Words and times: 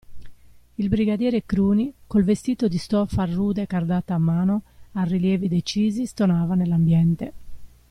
Il 0.77 0.89
brigadiere 0.89 1.45
Cruni, 1.45 1.93
col 2.07 2.23
vestito 2.23 2.67
di 2.67 2.79
stoffa 2.79 3.23
rude 3.25 3.67
cardata 3.67 4.15
a 4.15 4.17
mano, 4.17 4.63
a 4.93 5.03
rilievi 5.03 5.47
decisi, 5.47 6.07
stonava 6.07 6.55
nell'ambiente. 6.55 7.33